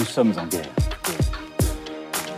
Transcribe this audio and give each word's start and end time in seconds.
Nous 0.00 0.06
sommes 0.06 0.32
en 0.38 0.46
guerre. 0.46 0.64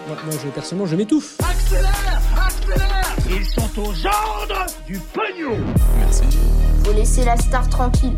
Moi, 0.09 0.17
moi, 0.25 0.35
je, 0.43 0.49
personnellement, 0.49 0.87
je 0.91 0.97
m'étouffe. 0.97 1.37
Accélère 1.49 2.21
Accélère 2.45 3.17
Ils 3.31 3.47
sont 3.47 3.81
aux 3.81 4.05
ordres 4.05 4.67
du 4.85 4.99
pognon 4.99 5.57
Faut 6.85 6.93
laisser 6.93 7.25
la 7.25 7.37
star 7.37 7.69
tranquille. 7.69 8.17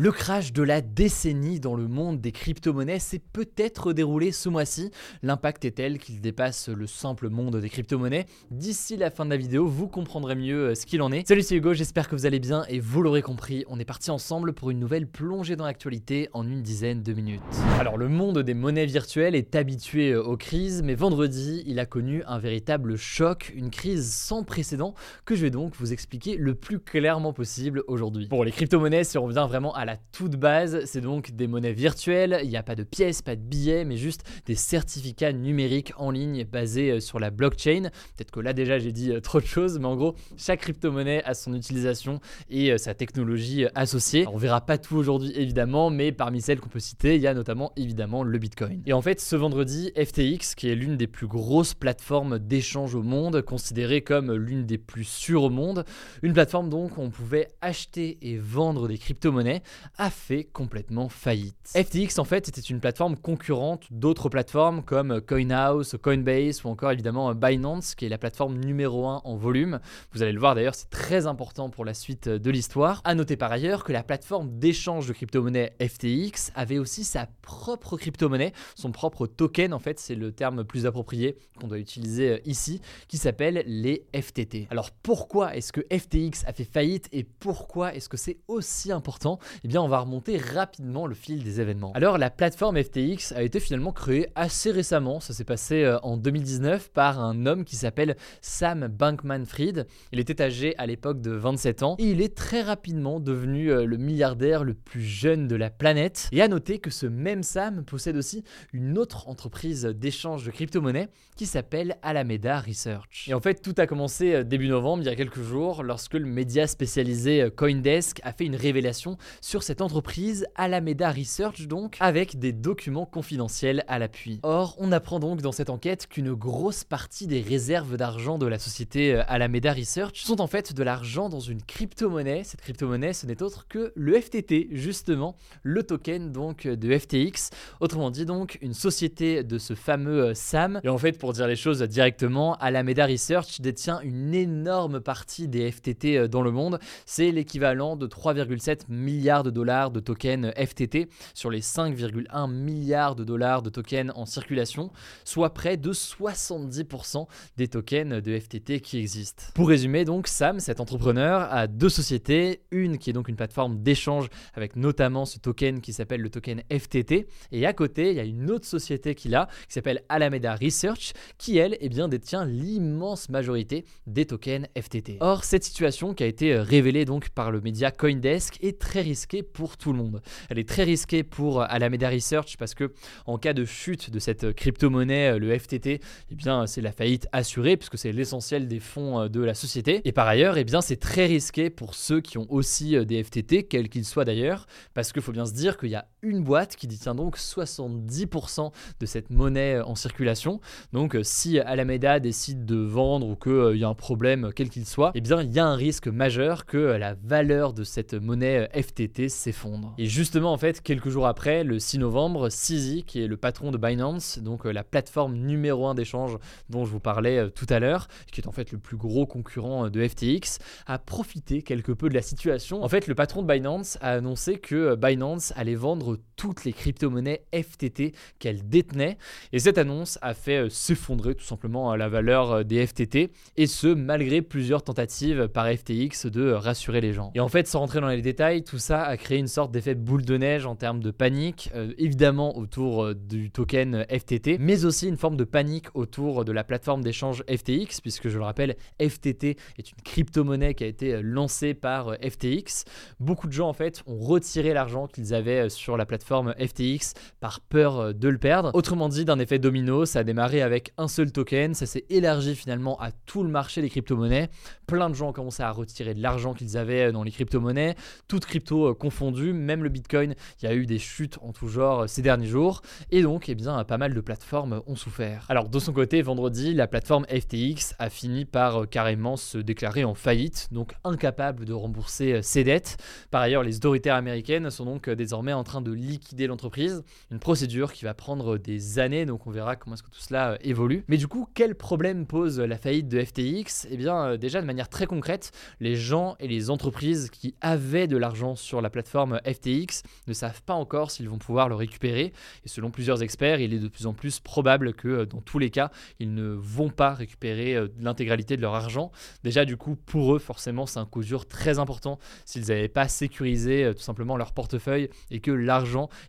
Le 0.00 0.12
crash 0.12 0.54
de 0.54 0.62
la 0.62 0.80
décennie 0.80 1.60
dans 1.60 1.74
le 1.74 1.86
monde 1.86 2.22
des 2.22 2.32
crypto-monnaies 2.32 3.00
s'est 3.00 3.20
peut-être 3.34 3.92
déroulé 3.92 4.32
ce 4.32 4.48
mois-ci. 4.48 4.90
L'impact 5.22 5.66
est 5.66 5.72
tel 5.72 5.98
qu'il 5.98 6.22
dépasse 6.22 6.70
le 6.70 6.86
simple 6.86 7.28
monde 7.28 7.56
des 7.56 7.68
crypto-monnaies. 7.68 8.24
D'ici 8.50 8.96
la 8.96 9.10
fin 9.10 9.26
de 9.26 9.30
la 9.30 9.36
vidéo, 9.36 9.66
vous 9.66 9.88
comprendrez 9.88 10.36
mieux 10.36 10.68
euh, 10.68 10.74
ce 10.74 10.86
qu'il 10.86 11.02
en 11.02 11.12
est. 11.12 11.28
Salut, 11.28 11.42
c'est 11.42 11.54
Hugo, 11.54 11.74
j'espère 11.74 12.08
que 12.08 12.16
vous 12.16 12.24
allez 12.24 12.38
bien 12.38 12.64
et 12.70 12.80
vous 12.80 13.02
l'aurez 13.02 13.20
compris, 13.20 13.66
on 13.68 13.78
est 13.78 13.84
parti 13.84 14.10
ensemble 14.10 14.54
pour 14.54 14.70
une 14.70 14.78
nouvelle 14.78 15.06
plongée 15.06 15.54
dans 15.54 15.66
l'actualité 15.66 16.30
en 16.32 16.48
une 16.48 16.62
dizaine 16.62 17.02
de 17.02 17.12
minutes. 17.12 17.42
Alors, 17.78 17.98
le 17.98 18.08
monde 18.08 18.38
des 18.38 18.54
monnaies 18.54 18.86
virtuelles 18.86 19.34
est 19.34 19.54
habitué 19.54 20.12
euh, 20.12 20.22
aux 20.22 20.38
crises, 20.38 20.82
mais 20.82 20.94
vendredi, 20.94 21.62
il 21.66 21.78
a 21.78 21.84
connu 21.84 22.22
un 22.26 22.38
véritable 22.38 22.96
choc, 22.96 23.52
une 23.54 23.68
crise 23.68 24.10
sans 24.10 24.44
précédent 24.44 24.94
que 25.26 25.34
je 25.34 25.42
vais 25.42 25.50
donc 25.50 25.74
vous 25.76 25.92
expliquer 25.92 26.38
le 26.38 26.54
plus 26.54 26.80
clairement 26.80 27.34
possible 27.34 27.82
aujourd'hui. 27.86 28.28
Pour 28.28 28.46
les 28.46 28.50
crypto-monnaies, 28.50 29.04
si 29.04 29.18
on 29.18 29.26
revient 29.26 29.44
vraiment 29.46 29.74
à 29.74 29.84
la 29.84 29.89
toute 30.12 30.36
base, 30.36 30.84
c'est 30.84 31.00
donc 31.00 31.32
des 31.32 31.46
monnaies 31.46 31.72
virtuelles, 31.72 32.40
il 32.42 32.48
n'y 32.48 32.56
a 32.56 32.62
pas 32.62 32.74
de 32.74 32.82
pièces, 32.82 33.22
pas 33.22 33.36
de 33.36 33.40
billets, 33.40 33.84
mais 33.84 33.96
juste 33.96 34.24
des 34.46 34.54
certificats 34.54 35.32
numériques 35.32 35.92
en 35.96 36.10
ligne 36.10 36.44
basés 36.44 36.90
euh, 36.90 37.00
sur 37.00 37.18
la 37.18 37.30
blockchain. 37.30 37.90
Peut-être 38.16 38.30
que 38.30 38.40
là 38.40 38.52
déjà 38.52 38.78
j'ai 38.78 38.92
dit 38.92 39.12
euh, 39.12 39.20
trop 39.20 39.40
de 39.40 39.46
choses, 39.46 39.78
mais 39.78 39.86
en 39.86 39.96
gros, 39.96 40.14
chaque 40.36 40.60
crypto-monnaie 40.60 41.22
a 41.24 41.34
son 41.34 41.54
utilisation 41.54 42.20
et 42.48 42.72
euh, 42.72 42.78
sa 42.78 42.94
technologie 42.94 43.66
associée. 43.74 44.22
Alors, 44.22 44.34
on 44.34 44.38
verra 44.38 44.60
pas 44.60 44.78
tout 44.78 44.96
aujourd'hui 44.96 45.32
évidemment, 45.34 45.90
mais 45.90 46.12
parmi 46.12 46.40
celles 46.40 46.60
qu'on 46.60 46.68
peut 46.68 46.80
citer, 46.80 47.16
il 47.16 47.22
y 47.22 47.26
a 47.26 47.34
notamment 47.34 47.72
évidemment 47.76 48.22
le 48.22 48.38
Bitcoin. 48.38 48.82
Et 48.86 48.92
en 48.92 49.02
fait, 49.02 49.20
ce 49.20 49.36
vendredi, 49.36 49.92
FTX, 49.96 50.54
qui 50.54 50.68
est 50.68 50.74
l'une 50.74 50.96
des 50.96 51.06
plus 51.06 51.26
grosses 51.26 51.74
plateformes 51.74 52.38
d'échange 52.38 52.94
au 52.94 53.02
monde, 53.02 53.42
considérée 53.42 54.02
comme 54.02 54.32
l'une 54.32 54.66
des 54.66 54.78
plus 54.78 55.04
sûres 55.04 55.44
au 55.44 55.50
monde, 55.50 55.84
une 56.22 56.32
plateforme 56.32 56.68
donc 56.68 56.96
où 56.98 57.00
on 57.00 57.10
pouvait 57.10 57.48
acheter 57.60 58.18
et 58.22 58.36
vendre 58.38 58.88
des 58.88 58.98
crypto-monnaies, 58.98 59.62
a 59.98 60.10
fait 60.10 60.44
complètement 60.44 61.08
faillite. 61.08 61.56
FTX 61.74 62.18
en 62.18 62.24
fait 62.24 62.46
c'était 62.46 62.60
une 62.60 62.80
plateforme 62.80 63.16
concurrente 63.16 63.86
d'autres 63.90 64.28
plateformes 64.28 64.82
comme 64.82 65.20
CoinHouse, 65.20 65.96
Coinbase 66.02 66.64
ou 66.64 66.68
encore 66.68 66.90
évidemment 66.90 67.34
Binance 67.34 67.94
qui 67.94 68.06
est 68.06 68.08
la 68.08 68.18
plateforme 68.18 68.56
numéro 68.58 69.06
1 69.06 69.22
en 69.24 69.36
volume. 69.36 69.80
Vous 70.12 70.22
allez 70.22 70.32
le 70.32 70.40
voir 70.40 70.54
d'ailleurs 70.54 70.74
c'est 70.74 70.90
très 70.90 71.26
important 71.26 71.70
pour 71.70 71.84
la 71.84 71.94
suite 71.94 72.28
de 72.28 72.50
l'histoire. 72.50 73.00
A 73.04 73.14
noter 73.14 73.36
par 73.36 73.52
ailleurs 73.52 73.84
que 73.84 73.92
la 73.92 74.02
plateforme 74.02 74.58
d'échange 74.58 75.06
de 75.06 75.12
crypto-monnaies 75.12 75.74
FTX 75.80 76.52
avait 76.54 76.78
aussi 76.78 77.04
sa 77.04 77.26
propre 77.42 77.96
crypto-monnaie, 77.96 78.52
son 78.74 78.92
propre 78.92 79.26
token 79.26 79.72
en 79.72 79.78
fait 79.78 79.98
c'est 79.98 80.14
le 80.14 80.32
terme 80.32 80.64
plus 80.64 80.86
approprié 80.86 81.36
qu'on 81.58 81.68
doit 81.68 81.78
utiliser 81.78 82.30
euh, 82.30 82.38
ici 82.44 82.80
qui 83.08 83.18
s'appelle 83.18 83.62
les 83.66 84.06
FTT. 84.14 84.68
Alors 84.70 84.90
pourquoi 84.90 85.54
est-ce 85.56 85.72
que 85.72 85.80
FTX 85.92 86.44
a 86.46 86.52
fait 86.52 86.64
faillite 86.64 87.08
et 87.12 87.24
pourquoi 87.24 87.94
est-ce 87.94 88.08
que 88.08 88.16
c'est 88.16 88.38
aussi 88.48 88.92
important? 88.92 89.38
Eh 89.62 89.68
bien 89.68 89.82
on 89.82 89.88
va 89.88 89.98
remonter 89.98 90.38
rapidement 90.38 91.06
le 91.06 91.14
fil 91.14 91.44
des 91.44 91.60
événements. 91.60 91.92
Alors 91.92 92.16
la 92.16 92.30
plateforme 92.30 92.82
FTX 92.82 93.32
a 93.36 93.42
été 93.42 93.60
finalement 93.60 93.92
créée 93.92 94.28
assez 94.34 94.70
récemment, 94.70 95.20
ça 95.20 95.34
s'est 95.34 95.44
passé 95.44 95.84
euh, 95.84 95.98
en 96.02 96.16
2019 96.16 96.90
par 96.90 97.20
un 97.20 97.44
homme 97.44 97.64
qui 97.64 97.76
s'appelle 97.76 98.16
Sam 98.40 98.88
Bankman-Fried. 98.88 99.86
Il 100.12 100.20
était 100.20 100.40
âgé 100.40 100.74
à 100.78 100.86
l'époque 100.86 101.20
de 101.20 101.32
27 101.32 101.82
ans 101.82 101.96
et 101.98 102.10
il 102.10 102.22
est 102.22 102.34
très 102.34 102.62
rapidement 102.62 103.20
devenu 103.20 103.70
euh, 103.70 103.84
le 103.84 103.98
milliardaire 103.98 104.64
le 104.64 104.72
plus 104.72 105.02
jeune 105.02 105.46
de 105.46 105.56
la 105.56 105.68
planète. 105.68 106.30
Et 106.32 106.40
à 106.40 106.48
noter 106.48 106.78
que 106.78 106.90
ce 106.90 107.04
même 107.04 107.42
Sam 107.42 107.84
possède 107.84 108.16
aussi 108.16 108.44
une 108.72 108.96
autre 108.96 109.28
entreprise 109.28 109.84
d'échange 109.84 110.46
de 110.46 110.50
crypto-monnaies 110.52 111.10
qui 111.36 111.44
s'appelle 111.44 111.98
Alameda 112.02 112.60
Research. 112.60 113.28
Et 113.28 113.34
en 113.34 113.40
fait 113.40 113.60
tout 113.60 113.74
a 113.76 113.86
commencé 113.86 114.36
euh, 114.36 114.42
début 114.42 114.68
novembre, 114.68 115.02
il 115.02 115.06
y 115.06 115.10
a 115.10 115.16
quelques 115.16 115.42
jours, 115.42 115.82
lorsque 115.82 116.14
le 116.14 116.24
média 116.24 116.66
spécialisé 116.66 117.50
Coindesk 117.54 118.20
a 118.22 118.32
fait 118.32 118.46
une 118.46 118.56
révélation 118.56 119.18
sur 119.50 119.64
cette 119.64 119.80
entreprise, 119.80 120.46
Alameda 120.54 121.10
Research 121.10 121.66
donc, 121.66 121.96
avec 121.98 122.38
des 122.38 122.52
documents 122.52 123.04
confidentiels 123.04 123.82
à 123.88 123.98
l'appui. 123.98 124.38
Or, 124.44 124.76
on 124.78 124.92
apprend 124.92 125.18
donc 125.18 125.42
dans 125.42 125.50
cette 125.50 125.70
enquête 125.70 126.06
qu'une 126.06 126.34
grosse 126.34 126.84
partie 126.84 127.26
des 127.26 127.40
réserves 127.40 127.96
d'argent 127.96 128.38
de 128.38 128.46
la 128.46 128.60
société 128.60 129.12
euh, 129.12 129.24
Alameda 129.26 129.72
Research 129.72 130.22
sont 130.22 130.40
en 130.40 130.46
fait 130.46 130.72
de 130.72 130.82
l'argent 130.84 131.28
dans 131.28 131.40
une 131.40 131.62
crypto-monnaie. 131.62 132.44
Cette 132.44 132.60
crypto-monnaie, 132.60 133.12
ce 133.12 133.26
n'est 133.26 133.42
autre 133.42 133.66
que 133.68 133.92
le 133.96 134.20
FTT, 134.20 134.68
justement, 134.70 135.34
le 135.64 135.82
token 135.82 136.30
donc 136.30 136.68
de 136.68 136.96
FTX. 136.96 137.50
Autrement 137.80 138.12
dit 138.12 138.26
donc, 138.26 138.56
une 138.62 138.72
société 138.72 139.42
de 139.42 139.58
ce 139.58 139.74
fameux 139.74 140.26
euh, 140.26 140.34
Sam. 140.34 140.80
Et 140.84 140.88
en 140.88 140.98
fait, 140.98 141.18
pour 141.18 141.32
dire 141.32 141.48
les 141.48 141.56
choses 141.56 141.82
directement, 141.82 142.54
Alameda 142.58 143.04
Research 143.04 143.60
détient 143.60 143.98
une 144.02 144.32
énorme 144.32 145.00
partie 145.00 145.48
des 145.48 145.72
FTT 145.72 146.18
euh, 146.18 146.28
dans 146.28 146.42
le 146.42 146.52
monde. 146.52 146.78
C'est 147.04 147.32
l'équivalent 147.32 147.96
de 147.96 148.06
3,7 148.06 148.82
milliards 148.88 149.39
de 149.42 149.50
dollars 149.50 149.90
de 149.90 150.00
tokens 150.00 150.52
FTT 150.56 151.08
sur 151.34 151.50
les 151.50 151.60
5,1 151.60 152.50
milliards 152.50 153.16
de 153.16 153.24
dollars 153.24 153.62
de 153.62 153.70
tokens 153.70 154.12
en 154.14 154.26
circulation, 154.26 154.90
soit 155.24 155.54
près 155.54 155.76
de 155.76 155.92
70% 155.92 157.26
des 157.56 157.68
tokens 157.68 158.22
de 158.22 158.38
FTT 158.38 158.80
qui 158.80 158.98
existent. 158.98 159.44
Pour 159.54 159.68
résumer 159.68 160.04
donc, 160.04 160.26
Sam, 160.26 160.60
cet 160.60 160.80
entrepreneur, 160.80 161.42
a 161.52 161.66
deux 161.66 161.88
sociétés, 161.88 162.62
une 162.70 162.98
qui 162.98 163.10
est 163.10 163.12
donc 163.12 163.28
une 163.28 163.36
plateforme 163.36 163.82
d'échange 163.82 164.28
avec 164.54 164.76
notamment 164.76 165.24
ce 165.24 165.38
token 165.38 165.80
qui 165.80 165.92
s'appelle 165.92 166.20
le 166.20 166.30
token 166.30 166.62
FTT, 166.70 167.26
et 167.52 167.66
à 167.66 167.72
côté, 167.72 168.10
il 168.10 168.16
y 168.16 168.20
a 168.20 168.24
une 168.24 168.50
autre 168.50 168.66
société 168.66 169.14
qu'il 169.14 169.34
a 169.34 169.48
qui 169.66 169.74
s'appelle 169.74 170.02
Alameda 170.08 170.54
Research, 170.54 171.12
qui 171.38 171.58
elle, 171.58 171.76
eh 171.80 171.88
bien, 171.88 172.08
détient 172.08 172.44
l'immense 172.44 173.28
majorité 173.28 173.84
des 174.06 174.26
tokens 174.26 174.66
FTT. 174.76 175.18
Or, 175.20 175.44
cette 175.44 175.64
situation 175.64 176.14
qui 176.14 176.22
a 176.22 176.26
été 176.26 176.56
révélée 176.56 177.04
donc 177.04 177.30
par 177.30 177.50
le 177.50 177.60
média 177.60 177.90
Coindesk 177.90 178.58
est 178.62 178.78
très 178.80 179.00
risquée 179.00 179.29
pour 179.42 179.76
tout 179.76 179.92
le 179.92 179.98
monde. 179.98 180.20
Elle 180.48 180.58
est 180.58 180.68
très 180.68 180.84
risquée 180.84 181.22
pour 181.22 181.62
Alameda 181.62 182.10
Research 182.10 182.56
parce 182.58 182.74
que 182.74 182.92
en 183.26 183.38
cas 183.38 183.52
de 183.52 183.64
chute 183.64 184.10
de 184.10 184.18
cette 184.18 184.52
crypto-monnaie, 184.52 185.38
le 185.38 185.58
FTT, 185.58 186.00
eh 186.30 186.34
bien 186.34 186.66
c'est 186.66 186.80
la 186.80 186.92
faillite 186.92 187.28
assurée 187.32 187.76
puisque 187.76 187.98
c'est 187.98 188.12
l'essentiel 188.12 188.68
des 188.68 188.80
fonds 188.80 189.20
euh, 189.20 189.28
de 189.28 189.40
la 189.40 189.54
société. 189.54 190.00
Et 190.04 190.12
par 190.12 190.26
ailleurs, 190.26 190.58
eh 190.58 190.64
bien 190.64 190.80
c'est 190.80 190.96
très 190.96 191.26
risqué 191.26 191.70
pour 191.70 191.94
ceux 191.94 192.20
qui 192.20 192.38
ont 192.38 192.46
aussi 192.50 192.96
euh, 192.96 193.04
des 193.04 193.22
FTT, 193.22 193.64
quels 193.64 193.88
qu'ils 193.88 194.04
soient 194.04 194.24
d'ailleurs, 194.24 194.66
parce 194.94 195.12
qu'il 195.12 195.22
faut 195.22 195.32
bien 195.32 195.46
se 195.46 195.52
dire 195.52 195.76
qu'il 195.76 195.90
y 195.90 195.94
a 195.94 196.06
une 196.22 196.42
boîte 196.42 196.76
qui 196.76 196.86
détient 196.86 197.14
donc 197.14 197.36
70% 197.36 198.72
de 199.00 199.06
cette 199.06 199.30
monnaie 199.30 199.76
euh, 199.76 199.84
en 199.84 199.94
circulation. 199.94 200.60
Donc 200.92 201.16
si 201.22 201.58
Alameda 201.58 202.20
décide 202.20 202.64
de 202.64 202.76
vendre 202.76 203.28
ou 203.28 203.36
qu'il 203.36 203.78
y 203.78 203.84
a 203.84 203.88
un 203.88 203.94
problème 203.94 204.50
quel 204.54 204.68
qu'il 204.68 204.86
soit, 204.86 205.12
eh 205.14 205.20
bien 205.20 205.42
il 205.42 205.52
y 205.52 205.58
a 205.58 205.66
un 205.66 205.74
risque 205.74 206.08
majeur 206.08 206.66
que 206.66 206.78
la 206.78 207.14
valeur 207.14 207.72
de 207.72 207.84
cette 207.84 208.14
monnaie 208.14 208.68
FTT 208.74 209.28
s'effondre. 209.28 209.94
Et 209.98 210.06
justement, 210.06 210.52
en 210.52 210.58
fait, 210.58 210.82
quelques 210.82 211.08
jours 211.08 211.26
après, 211.26 211.64
le 211.64 211.78
6 211.78 211.98
novembre, 211.98 212.48
CZ, 212.48 213.02
qui 213.06 213.22
est 213.22 213.26
le 213.26 213.36
patron 213.36 213.70
de 213.70 213.78
Binance, 213.78 214.38
donc 214.38 214.66
euh, 214.66 214.72
la 214.72 214.84
plateforme 214.84 215.34
numéro 215.34 215.86
1 215.86 215.94
d'échange 215.94 216.36
dont 216.68 216.84
je 216.84 216.90
vous 216.90 217.00
parlais 217.00 217.38
euh, 217.38 217.48
tout 217.48 217.66
à 217.68 217.78
l'heure, 217.78 218.08
qui 218.32 218.40
est 218.40 218.46
en 218.46 218.52
fait 218.52 218.72
le 218.72 218.78
plus 218.78 218.96
gros 218.96 219.26
concurrent 219.26 219.86
euh, 219.86 219.90
de 219.90 220.06
FTX, 220.06 220.58
a 220.86 220.98
profité 220.98 221.62
quelque 221.62 221.92
peu 221.92 222.08
de 222.08 222.14
la 222.14 222.22
situation. 222.22 222.82
En 222.82 222.88
fait, 222.88 223.06
le 223.06 223.14
patron 223.14 223.42
de 223.42 223.52
Binance 223.52 223.98
a 224.00 224.12
annoncé 224.12 224.58
que 224.58 224.94
Binance 224.94 225.52
allait 225.56 225.74
vendre 225.74 226.09
toutes 226.36 226.64
les 226.64 226.72
crypto-monnaies 226.72 227.44
FTT 227.54 228.14
qu'elle 228.38 228.68
détenait. 228.68 229.18
Et 229.52 229.58
cette 229.58 229.78
annonce 229.78 230.18
a 230.22 230.34
fait 230.34 230.68
s'effondrer 230.70 231.34
tout 231.34 231.44
simplement 231.44 231.94
la 231.96 232.08
valeur 232.08 232.64
des 232.64 232.86
FTT, 232.86 233.30
et 233.56 233.66
ce, 233.66 233.88
malgré 233.88 234.42
plusieurs 234.42 234.82
tentatives 234.82 235.48
par 235.48 235.66
FTX 235.70 236.26
de 236.26 236.50
rassurer 236.52 237.00
les 237.00 237.12
gens. 237.12 237.30
Et 237.34 237.40
en 237.40 237.48
fait, 237.48 237.66
sans 237.66 237.80
rentrer 237.80 238.00
dans 238.00 238.08
les 238.08 238.22
détails, 238.22 238.64
tout 238.64 238.78
ça 238.78 239.02
a 239.02 239.16
créé 239.16 239.38
une 239.38 239.46
sorte 239.46 239.72
d'effet 239.72 239.94
boule 239.94 240.24
de 240.24 240.36
neige 240.36 240.66
en 240.66 240.76
termes 240.76 241.00
de 241.00 241.10
panique, 241.10 241.70
euh, 241.74 241.92
évidemment 241.98 242.56
autour 242.56 243.04
euh, 243.04 243.14
du 243.14 243.50
token 243.50 244.06
FTT, 244.10 244.58
mais 244.58 244.84
aussi 244.84 245.08
une 245.08 245.16
forme 245.16 245.36
de 245.36 245.44
panique 245.44 245.86
autour 245.94 246.44
de 246.44 246.52
la 246.52 246.64
plateforme 246.64 247.02
d'échange 247.02 247.44
FTX, 247.48 248.00
puisque 248.00 248.28
je 248.28 248.38
le 248.38 248.44
rappelle, 248.44 248.76
FTT 249.00 249.56
est 249.78 249.90
une 249.90 250.02
crypto-monnaie 250.04 250.74
qui 250.74 250.84
a 250.84 250.86
été 250.86 251.14
euh, 251.14 251.20
lancée 251.22 251.74
par 251.74 252.14
FTX. 252.14 252.84
Beaucoup 253.18 253.46
de 253.46 253.52
gens 253.52 253.68
en 253.68 253.72
fait 253.72 254.02
ont 254.06 254.18
retiré 254.18 254.72
l'argent 254.72 255.06
qu'ils 255.06 255.34
avaient 255.34 255.68
sur 255.68 255.96
la 256.00 256.06
plateforme 256.06 256.54
FTX 256.58 257.14
par 257.38 257.60
peur 257.60 258.14
de 258.14 258.28
le 258.28 258.38
perdre. 258.38 258.70
Autrement 258.74 259.08
dit, 259.08 259.24
d'un 259.24 259.38
effet 259.38 259.58
domino, 259.58 260.04
ça 260.06 260.20
a 260.20 260.24
démarré 260.24 260.62
avec 260.62 260.92
un 260.98 261.06
seul 261.06 261.30
token, 261.30 261.74
ça 261.74 261.86
s'est 261.86 262.04
élargi 262.10 262.56
finalement 262.56 262.98
à 263.00 263.12
tout 263.12 263.42
le 263.42 263.50
marché 263.50 263.82
des 263.82 263.88
crypto-monnaies. 263.90 264.48
Plein 264.86 265.10
de 265.10 265.14
gens 265.14 265.28
ont 265.28 265.32
commencé 265.32 265.62
à 265.62 265.70
retirer 265.70 266.14
de 266.14 266.22
l'argent 266.22 266.54
qu'ils 266.54 266.76
avaient 266.76 267.12
dans 267.12 267.22
les 267.22 267.30
crypto-monnaies, 267.30 267.94
toutes 268.26 268.46
crypto 268.46 268.94
confondues, 268.94 269.52
même 269.52 269.84
le 269.84 269.88
Bitcoin, 269.88 270.34
il 270.60 270.64
y 270.64 270.68
a 270.68 270.74
eu 270.74 270.86
des 270.86 270.98
chutes 270.98 271.38
en 271.42 271.52
tout 271.52 271.68
genre 271.68 272.08
ces 272.08 272.22
derniers 272.22 272.46
jours, 272.46 272.82
et 273.10 273.22
donc 273.22 273.48
eh 273.48 273.54
bien, 273.54 273.84
pas 273.84 273.98
mal 273.98 274.14
de 274.14 274.20
plateformes 274.20 274.82
ont 274.86 274.96
souffert. 274.96 275.44
Alors 275.48 275.68
de 275.68 275.78
son 275.78 275.92
côté, 275.92 276.22
vendredi, 276.22 276.74
la 276.74 276.86
plateforme 276.86 277.26
FTX 277.26 277.94
a 277.98 278.10
fini 278.10 278.44
par 278.44 278.82
euh, 278.82 278.86
carrément 278.86 279.36
se 279.36 279.58
déclarer 279.58 280.04
en 280.04 280.14
faillite, 280.14 280.68
donc 280.72 280.94
incapable 281.04 281.64
de 281.64 281.72
rembourser 281.72 282.34
euh, 282.34 282.42
ses 282.42 282.64
dettes. 282.64 282.96
Par 283.30 283.40
ailleurs, 283.40 283.62
les 283.62 283.76
autorités 283.76 284.10
américaines 284.10 284.70
sont 284.70 284.84
donc 284.84 285.08
euh, 285.08 285.14
désormais 285.14 285.52
en 285.52 285.64
train 285.64 285.80
de 285.80 285.89
liquider 285.92 286.46
l'entreprise, 286.46 287.04
une 287.30 287.38
procédure 287.38 287.92
qui 287.92 288.04
va 288.04 288.14
prendre 288.14 288.58
des 288.58 288.98
années, 288.98 289.26
donc 289.26 289.46
on 289.46 289.50
verra 289.50 289.76
comment 289.76 289.94
est-ce 289.94 290.02
que 290.02 290.10
tout 290.10 290.20
cela 290.20 290.58
évolue. 290.62 291.04
Mais 291.08 291.16
du 291.16 291.28
coup, 291.28 291.48
quel 291.54 291.74
problème 291.74 292.26
pose 292.26 292.60
la 292.60 292.78
faillite 292.78 293.08
de 293.08 293.22
FTX 293.22 293.88
Eh 293.90 293.96
bien, 293.96 294.36
déjà 294.36 294.60
de 294.60 294.66
manière 294.66 294.88
très 294.88 295.06
concrète, 295.06 295.52
les 295.80 295.96
gens 295.96 296.36
et 296.40 296.48
les 296.48 296.70
entreprises 296.70 297.30
qui 297.30 297.54
avaient 297.60 298.06
de 298.06 298.16
l'argent 298.16 298.54
sur 298.56 298.80
la 298.80 298.90
plateforme 298.90 299.40
FTX 299.44 300.02
ne 300.26 300.32
savent 300.32 300.62
pas 300.62 300.74
encore 300.74 301.10
s'ils 301.10 301.28
vont 301.28 301.38
pouvoir 301.38 301.68
le 301.68 301.74
récupérer. 301.74 302.32
Et 302.64 302.68
selon 302.68 302.90
plusieurs 302.90 303.22
experts, 303.22 303.60
il 303.60 303.74
est 303.74 303.78
de 303.78 303.88
plus 303.88 304.06
en 304.06 304.12
plus 304.12 304.40
probable 304.40 304.94
que 304.94 305.08
euh, 305.08 305.26
dans 305.26 305.40
tous 305.40 305.58
les 305.58 305.70
cas, 305.70 305.90
ils 306.18 306.34
ne 306.34 306.48
vont 306.48 306.90
pas 306.90 307.14
récupérer 307.14 307.74
euh, 307.74 307.88
l'intégralité 307.98 308.56
de 308.56 308.62
leur 308.62 308.74
argent. 308.74 309.10
Déjà, 309.44 309.64
du 309.64 309.76
coup, 309.76 309.96
pour 309.96 310.34
eux, 310.34 310.38
forcément, 310.38 310.86
c'est 310.86 310.98
un 310.98 311.06
coup 311.06 311.22
dur 311.22 311.46
très 311.46 311.78
important 311.78 312.18
s'ils 312.44 312.66
n'avaient 312.68 312.88
pas 312.88 313.08
sécurisé 313.08 313.84
euh, 313.84 313.94
tout 313.94 314.02
simplement 314.02 314.36
leur 314.36 314.52
portefeuille 314.52 315.08
et 315.30 315.40
que 315.40 315.50
l'argent, 315.50 315.79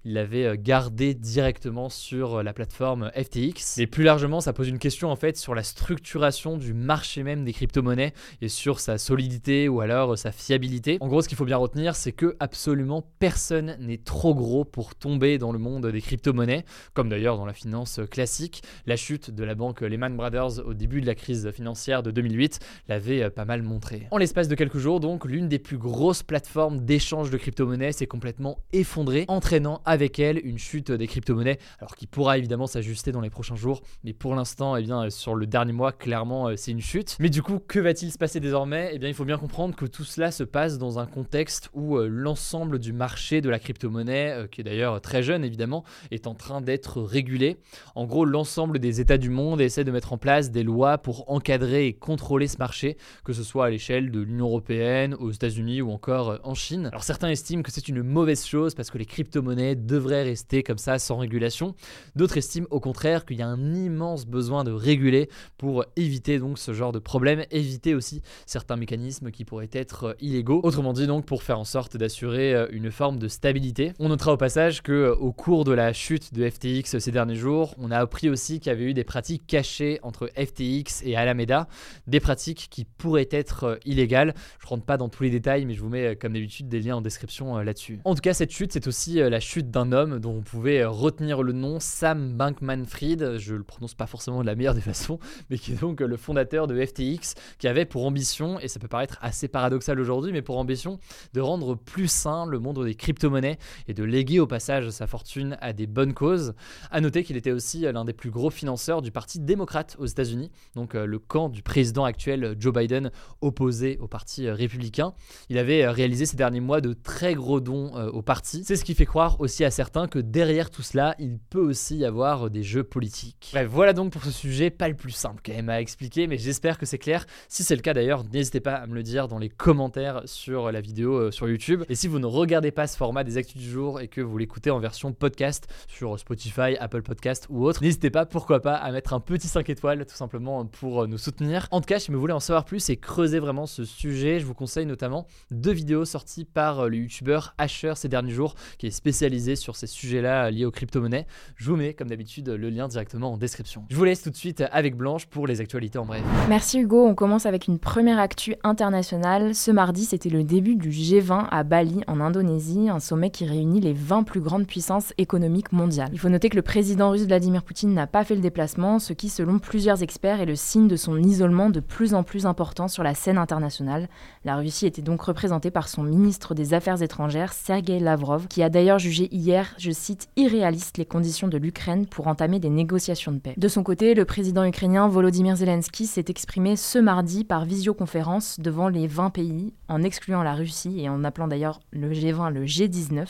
ils 0.05 0.13
l'avaient 0.13 0.57
gardé 0.57 1.13
directement 1.13 1.89
sur 1.89 2.43
la 2.43 2.53
plateforme 2.53 3.11
FTX. 3.15 3.79
Et 3.79 3.87
plus 3.87 4.03
largement, 4.03 4.41
ça 4.41 4.53
pose 4.53 4.67
une 4.67 4.79
question 4.79 5.11
en 5.11 5.15
fait 5.15 5.37
sur 5.37 5.55
la 5.55 5.63
structuration 5.63 6.57
du 6.57 6.73
marché 6.73 7.23
même 7.23 7.43
des 7.45 7.53
crypto-monnaies 7.53 8.13
et 8.41 8.47
sur 8.47 8.79
sa 8.79 8.97
solidité 8.97 9.67
ou 9.69 9.81
alors 9.81 10.17
sa 10.17 10.31
fiabilité. 10.31 10.97
En 11.01 11.07
gros, 11.07 11.21
ce 11.21 11.27
qu'il 11.27 11.37
faut 11.37 11.45
bien 11.45 11.57
retenir, 11.57 11.95
c'est 11.95 12.11
que 12.11 12.35
absolument 12.39 13.03
personne 13.19 13.77
n'est 13.79 13.97
trop 13.97 14.35
gros 14.35 14.65
pour 14.65 14.95
tomber 14.95 15.37
dans 15.37 15.51
le 15.51 15.59
monde 15.59 15.87
des 15.87 16.01
crypto-monnaies, 16.01 16.65
comme 16.93 17.09
d'ailleurs 17.09 17.37
dans 17.37 17.45
la 17.45 17.53
finance 17.53 17.99
classique. 18.09 18.63
La 18.85 18.95
chute 18.95 19.31
de 19.31 19.43
la 19.43 19.55
banque 19.55 19.81
Lehman 19.81 20.15
Brothers 20.15 20.65
au 20.65 20.73
début 20.73 21.01
de 21.01 21.07
la 21.07 21.15
crise 21.15 21.51
financière 21.51 22.03
de 22.03 22.11
2008 22.11 22.59
l'avait 22.87 23.23
euh, 23.23 23.29
pas 23.29 23.45
mal 23.45 23.63
montré. 23.63 24.07
En 24.11 24.17
l'espace 24.17 24.47
de 24.47 24.55
quelques 24.55 24.77
jours, 24.77 24.99
donc, 24.99 25.25
l'une 25.25 25.47
des 25.47 25.59
plus 25.59 25.77
grosses 25.77 26.23
plateformes 26.23 26.79
d'échange 26.79 27.29
de 27.29 27.37
crypto-monnaies 27.37 27.91
s'est 27.91 28.07
complètement 28.07 28.59
effondrée, 28.73 29.25
entraînant 29.41 29.81
avec 29.85 30.19
elle 30.19 30.39
une 30.43 30.59
chute 30.59 30.91
des 30.91 31.07
crypto-monnaies, 31.07 31.57
alors 31.79 31.95
qui 31.95 32.05
pourra 32.05 32.37
évidemment 32.37 32.67
s'ajuster 32.67 33.11
dans 33.11 33.21
les 33.21 33.31
prochains 33.31 33.55
jours, 33.55 33.81
mais 34.03 34.13
pour 34.13 34.35
l'instant, 34.35 34.75
eh 34.75 34.83
bien, 34.83 35.09
sur 35.09 35.33
le 35.33 35.47
dernier 35.47 35.71
mois, 35.71 35.91
clairement, 35.91 36.49
euh, 36.49 36.55
c'est 36.57 36.69
une 36.69 36.79
chute. 36.79 37.17
Mais 37.19 37.31
du 37.31 37.41
coup, 37.41 37.57
que 37.57 37.79
va-t-il 37.79 38.11
se 38.11 38.19
passer 38.19 38.39
désormais? 38.39 38.91
Eh 38.93 38.99
bien, 38.99 39.09
il 39.09 39.15
faut 39.15 39.25
bien 39.25 39.39
comprendre 39.39 39.75
que 39.75 39.87
tout 39.87 40.03
cela 40.03 40.29
se 40.29 40.43
passe 40.43 40.77
dans 40.77 40.99
un 40.99 41.07
contexte 41.07 41.71
où 41.73 41.97
euh, 41.97 42.07
l'ensemble 42.07 42.77
du 42.77 42.93
marché 42.93 43.41
de 43.41 43.49
la 43.49 43.57
crypto-monnaie, 43.57 44.47
qui 44.51 44.61
est 44.61 44.63
d'ailleurs 44.63 45.01
très 45.01 45.23
jeune 45.23 45.43
évidemment, 45.43 45.83
est 46.11 46.27
en 46.27 46.35
train 46.35 46.61
d'être 46.61 47.01
régulé. 47.01 47.57
En 47.95 48.05
gros, 48.05 48.25
l'ensemble 48.25 48.77
des 48.77 49.01
États 49.01 49.17
du 49.17 49.31
monde 49.31 49.59
essaie 49.59 49.83
de 49.83 49.91
mettre 49.91 50.13
en 50.13 50.19
place 50.19 50.51
des 50.51 50.61
lois 50.61 50.99
pour 50.99 51.31
encadrer 51.31 51.87
et 51.87 51.93
contrôler 51.93 52.47
ce 52.47 52.59
marché, 52.59 52.95
que 53.25 53.33
ce 53.33 53.41
soit 53.41 53.65
à 53.65 53.69
l'échelle 53.71 54.11
de 54.11 54.19
l'Union 54.19 54.45
européenne, 54.45 55.15
aux 55.15 55.31
États-Unis 55.31 55.81
ou 55.81 55.89
encore 55.89 56.29
euh, 56.29 56.37
en 56.43 56.53
Chine. 56.53 56.89
Alors 56.91 57.03
certains 57.03 57.29
estiment 57.29 57.63
que 57.63 57.71
c'est 57.71 57.87
une 57.87 58.03
mauvaise 58.03 58.45
chose 58.45 58.75
parce 58.75 58.91
que 58.91 58.97
les 58.97 59.05
crypto-monnaies 59.31 59.75
devraient 59.75 60.23
rester 60.23 60.61
comme 60.61 60.77
ça 60.77 60.99
sans 60.99 61.17
régulation. 61.17 61.75
D'autres 62.15 62.37
estiment 62.37 62.67
au 62.69 62.79
contraire 62.79 63.25
qu'il 63.25 63.37
y 63.37 63.41
a 63.41 63.47
un 63.47 63.73
immense 63.73 64.25
besoin 64.25 64.63
de 64.63 64.71
réguler 64.71 65.29
pour 65.57 65.85
éviter 65.95 66.39
donc 66.39 66.59
ce 66.59 66.73
genre 66.73 66.91
de 66.91 66.99
problème, 66.99 67.45
éviter 67.51 67.95
aussi 67.95 68.21
certains 68.45 68.75
mécanismes 68.75 69.31
qui 69.31 69.45
pourraient 69.45 69.69
être 69.71 70.03
euh, 70.03 70.13
illégaux. 70.19 70.59
Autrement 70.63 70.93
dit 70.93 71.07
donc 71.07 71.25
pour 71.25 71.43
faire 71.43 71.59
en 71.59 71.63
sorte 71.63 71.95
d'assurer 71.95 72.53
euh, 72.53 72.67
une 72.71 72.91
forme 72.91 73.19
de 73.19 73.27
stabilité. 73.27 73.93
On 73.99 74.09
notera 74.09 74.33
au 74.33 74.37
passage 74.37 74.81
que 74.81 75.15
au 75.19 75.31
cours 75.31 75.63
de 75.63 75.71
la 75.71 75.93
chute 75.93 76.33
de 76.33 76.49
FTX 76.49 76.99
ces 76.99 77.11
derniers 77.11 77.35
jours, 77.35 77.73
on 77.77 77.91
a 77.91 77.97
appris 77.97 78.29
aussi 78.29 78.59
qu'il 78.59 78.71
y 78.71 78.75
avait 78.75 78.83
eu 78.83 78.93
des 78.93 79.03
pratiques 79.03 79.47
cachées 79.47 79.99
entre 80.03 80.29
FTX 80.35 81.03
et 81.03 81.15
Alameda, 81.15 81.67
des 82.07 82.19
pratiques 82.19 82.67
qui 82.69 82.85
pourraient 82.85 83.29
être 83.31 83.63
euh, 83.63 83.75
illégales. 83.85 84.33
Je 84.59 84.67
rentre 84.67 84.85
pas 84.85 84.97
dans 84.97 85.09
tous 85.09 85.23
les 85.23 85.29
détails, 85.29 85.65
mais 85.65 85.73
je 85.73 85.81
vous 85.81 85.89
mets 85.89 86.07
euh, 86.07 86.15
comme 86.19 86.33
d'habitude 86.33 86.67
des 86.67 86.79
liens 86.79 86.97
en 86.97 87.01
description 87.01 87.57
euh, 87.57 87.63
là-dessus. 87.63 87.99
En 88.05 88.15
tout 88.15 88.21
cas, 88.21 88.33
cette 88.33 88.51
chute, 88.51 88.71
c'est 88.73 88.87
aussi 88.87 89.10
la 89.19 89.39
chute 89.39 89.69
d'un 89.69 89.91
homme 89.91 90.19
dont 90.19 90.33
vous 90.33 90.41
pouvez 90.41 90.83
retenir 90.85 91.43
le 91.43 91.53
nom, 91.53 91.79
Sam 91.79 92.35
Bankman-Fried. 92.37 93.37
Je 93.37 93.55
le 93.55 93.63
prononce 93.63 93.93
pas 93.93 94.07
forcément 94.07 94.41
de 94.41 94.45
la 94.45 94.55
meilleure 94.55 94.73
des 94.73 94.81
façons, 94.81 95.19
mais 95.49 95.57
qui 95.57 95.73
est 95.73 95.81
donc 95.81 96.01
le 96.01 96.17
fondateur 96.17 96.67
de 96.67 96.85
FTX, 96.85 97.35
qui 97.59 97.67
avait 97.67 97.85
pour 97.85 98.05
ambition, 98.05 98.59
et 98.59 98.67
ça 98.67 98.79
peut 98.79 98.87
paraître 98.87 99.17
assez 99.21 99.47
paradoxal 99.47 99.99
aujourd'hui, 99.99 100.31
mais 100.31 100.41
pour 100.41 100.57
ambition 100.57 100.99
de 101.33 101.41
rendre 101.41 101.75
plus 101.75 102.09
sain 102.09 102.45
le 102.45 102.59
monde 102.59 102.83
des 102.85 102.95
crypto-monnaies 102.95 103.57
et 103.87 103.93
de 103.93 104.03
léguer 104.03 104.39
au 104.39 104.47
passage 104.47 104.89
sa 104.89 105.07
fortune 105.07 105.57
à 105.61 105.73
des 105.73 105.87
bonnes 105.87 106.13
causes. 106.13 106.53
À 106.91 107.01
noter 107.01 107.23
qu'il 107.23 107.37
était 107.37 107.51
aussi 107.51 107.81
l'un 107.81 108.05
des 108.05 108.13
plus 108.13 108.29
gros 108.29 108.49
financeurs 108.49 109.01
du 109.01 109.11
Parti 109.11 109.39
démocrate 109.39 109.95
aux 109.99 110.05
États-Unis, 110.05 110.51
donc 110.75 110.95
euh, 110.95 111.05
le 111.05 111.19
camp 111.19 111.49
du 111.49 111.61
président 111.61 112.03
actuel 112.03 112.55
Joe 112.59 112.73
Biden 112.73 113.11
opposé 113.41 113.97
au 113.99 114.07
Parti 114.07 114.47
euh, 114.47 114.53
républicain. 114.53 115.13
Il 115.49 115.57
avait 115.57 115.83
euh, 115.83 115.91
réalisé 115.91 116.25
ces 116.25 116.37
derniers 116.37 116.59
mois 116.59 116.81
de 116.81 116.93
très 116.93 117.35
gros 117.35 117.59
dons 117.59 117.91
au 118.11 118.21
parti. 118.21 118.63
C'est 118.65 118.75
ce 118.75 118.85
qui 118.85 118.93
fait 118.93 119.00
croire 119.05 119.39
aussi 119.39 119.63
à 119.63 119.71
certains 119.71 120.07
que 120.07 120.19
derrière 120.19 120.69
tout 120.69 120.81
cela, 120.81 121.15
il 121.19 121.37
peut 121.37 121.59
aussi 121.59 121.97
y 121.97 122.05
avoir 122.05 122.49
des 122.49 122.63
jeux 122.63 122.83
politiques. 122.83 123.49
Bref, 123.53 123.67
voilà 123.69 123.93
donc 123.93 124.11
pour 124.11 124.23
ce 124.23 124.31
sujet, 124.31 124.69
pas 124.69 124.87
le 124.87 124.95
plus 124.95 125.11
simple 125.11 125.41
quand 125.45 125.53
même 125.53 125.69
à 125.69 125.81
expliquer, 125.81 126.27
mais 126.27 126.37
j'espère 126.37 126.77
que 126.77 126.85
c'est 126.85 126.97
clair. 126.97 127.25
Si 127.47 127.63
c'est 127.63 127.75
le 127.75 127.81
cas 127.81 127.93
d'ailleurs, 127.93 128.23
n'hésitez 128.31 128.59
pas 128.59 128.75
à 128.75 128.87
me 128.87 128.95
le 128.95 129.03
dire 129.03 129.27
dans 129.27 129.39
les 129.39 129.49
commentaires 129.49 130.21
sur 130.25 130.71
la 130.71 130.81
vidéo 130.81 131.31
sur 131.31 131.49
YouTube. 131.49 131.83
Et 131.89 131.95
si 131.95 132.07
vous 132.07 132.19
ne 132.19 132.25
regardez 132.25 132.71
pas 132.71 132.87
ce 132.87 132.97
format 132.97 133.23
des 133.23 133.37
actus 133.37 133.61
du 133.61 133.69
jour 133.69 133.99
et 133.99 134.07
que 134.07 134.21
vous 134.21 134.37
l'écoutez 134.37 134.71
en 134.71 134.79
version 134.79 135.13
podcast 135.13 135.67
sur 135.87 136.17
Spotify, 136.19 136.75
Apple 136.79 137.01
Podcast 137.01 137.47
ou 137.49 137.65
autre, 137.65 137.83
n'hésitez 137.83 138.09
pas, 138.09 138.25
pourquoi 138.25 138.61
pas, 138.61 138.75
à 138.75 138.91
mettre 138.91 139.13
un 139.13 139.19
petit 139.19 139.47
5 139.47 139.69
étoiles 139.69 140.05
tout 140.05 140.15
simplement 140.15 140.65
pour 140.65 141.03
euh, 141.03 141.07
nous 141.07 141.17
soutenir. 141.17 141.67
En 141.71 141.81
tout 141.81 141.87
cas, 141.87 141.99
si 141.99 142.11
vous 142.11 142.19
voulez 142.19 142.33
en 142.33 142.39
savoir 142.39 142.65
plus 142.65 142.89
et 142.89 142.97
creuser 142.97 143.39
vraiment 143.39 143.65
ce 143.65 143.85
sujet, 143.85 144.39
je 144.39 144.45
vous 144.45 144.53
conseille 144.53 144.85
notamment 144.85 145.27
deux 145.49 145.71
vidéos 145.71 146.05
sorties 146.05 146.45
par 146.45 146.81
euh, 146.81 146.87
le 146.89 146.97
youtubeur 146.97 147.53
Asher 147.57 147.93
ces 147.95 148.09
derniers 148.09 148.33
jours, 148.33 148.55
qui 148.77 148.87
est 148.87 148.90
spécialisé 148.91 149.55
sur 149.55 149.75
ces 149.75 149.87
sujets-là 149.87 150.51
liés 150.51 150.65
aux 150.65 150.71
crypto-monnaies. 150.71 151.25
Je 151.55 151.69
vous 151.69 151.75
mets, 151.75 151.93
comme 151.93 152.09
d'habitude, 152.09 152.49
le 152.49 152.69
lien 152.69 152.87
directement 152.87 153.33
en 153.33 153.37
description. 153.37 153.85
Je 153.89 153.95
vous 153.95 154.03
laisse 154.03 154.21
tout 154.21 154.29
de 154.29 154.35
suite 154.35 154.63
avec 154.71 154.95
Blanche 154.95 155.25
pour 155.25 155.47
les 155.47 155.61
actualités 155.61 155.97
en 155.97 156.05
bref. 156.05 156.21
Merci 156.49 156.79
Hugo, 156.79 157.05
on 157.05 157.15
commence 157.15 157.45
avec 157.45 157.67
une 157.67 157.79
première 157.79 158.19
actu 158.19 158.55
internationale. 158.63 159.55
Ce 159.55 159.71
mardi, 159.71 160.05
c'était 160.05 160.29
le 160.29 160.43
début 160.43 160.75
du 160.75 160.89
G20 160.89 161.47
à 161.49 161.63
Bali, 161.63 162.01
en 162.07 162.19
Indonésie, 162.19 162.89
un 162.89 162.99
sommet 162.99 163.29
qui 163.29 163.45
réunit 163.45 163.79
les 163.79 163.93
20 163.93 164.23
plus 164.23 164.41
grandes 164.41 164.67
puissances 164.67 165.13
économiques 165.17 165.71
mondiales. 165.71 166.09
Il 166.13 166.19
faut 166.19 166.29
noter 166.29 166.49
que 166.49 166.55
le 166.55 166.61
président 166.61 167.11
russe 167.11 167.25
Vladimir 167.25 167.63
Poutine 167.63 167.93
n'a 167.93 168.07
pas 168.07 168.23
fait 168.23 168.35
le 168.35 168.41
déplacement, 168.41 168.99
ce 168.99 169.13
qui, 169.13 169.29
selon 169.29 169.59
plusieurs 169.59 170.03
experts, 170.03 170.41
est 170.41 170.45
le 170.45 170.55
signe 170.55 170.87
de 170.87 170.95
son 170.95 171.17
isolement 171.17 171.69
de 171.69 171.79
plus 171.79 172.13
en 172.13 172.23
plus 172.23 172.45
important 172.45 172.87
sur 172.87 173.03
la 173.03 173.15
scène 173.15 173.37
internationale. 173.37 174.09
La 174.43 174.55
Russie 174.57 174.85
était 174.85 175.01
donc 175.01 175.21
représentée 175.21 175.71
par 175.71 175.87
son 175.87 176.03
ministre 176.03 176.55
des 176.55 176.73
Affaires 176.73 177.01
étrangères, 177.01 177.53
Sergei 177.53 177.99
Lavrov, 177.99 178.47
qui 178.47 178.63
a 178.63 178.69
d'ailleurs 178.69 178.80
jugé 178.97 179.27
hier, 179.31 179.73
je 179.77 179.91
cite, 179.91 180.29
irréaliste 180.35 180.97
les 180.97 181.05
conditions 181.05 181.47
de 181.47 181.57
l'Ukraine 181.57 182.05
pour 182.05 182.27
entamer 182.27 182.59
des 182.59 182.69
négociations 182.69 183.31
de 183.31 183.39
paix. 183.39 183.53
De 183.57 183.67
son 183.67 183.83
côté, 183.83 184.13
le 184.13 184.25
président 184.25 184.63
ukrainien 184.63 185.07
Volodymyr 185.07 185.55
Zelensky 185.55 186.05
s'est 186.05 186.25
exprimé 186.27 186.75
ce 186.75 186.99
mardi 186.99 187.43
par 187.43 187.65
visioconférence 187.65 188.59
devant 188.59 188.89
les 188.89 189.07
20 189.07 189.29
pays, 189.29 189.73
en 189.87 190.03
excluant 190.03 190.43
la 190.43 190.53
Russie 190.53 191.01
et 191.01 191.09
en 191.09 191.23
appelant 191.23 191.47
d'ailleurs 191.47 191.79
le 191.91 192.11
G20 192.11 192.51
le 192.51 192.65
G19, 192.65 193.25